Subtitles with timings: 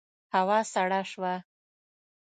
[0.35, 1.33] هوا سړه شوه.